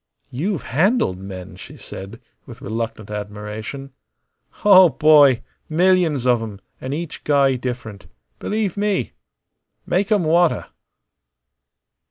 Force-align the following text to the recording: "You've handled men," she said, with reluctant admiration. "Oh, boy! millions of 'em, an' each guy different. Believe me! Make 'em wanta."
"You've 0.31 0.63
handled 0.63 1.19
men," 1.19 1.55
she 1.57 1.77
said, 1.77 2.19
with 2.47 2.59
reluctant 2.59 3.11
admiration. 3.11 3.91
"Oh, 4.65 4.89
boy! 4.89 5.43
millions 5.69 6.25
of 6.25 6.41
'em, 6.41 6.59
an' 6.81 6.91
each 6.91 7.23
guy 7.23 7.55
different. 7.55 8.07
Believe 8.39 8.75
me! 8.75 9.11
Make 9.85 10.11
'em 10.11 10.23
wanta." 10.23 10.71